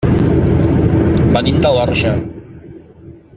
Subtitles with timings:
[1.35, 2.15] Venim de l'Orxa.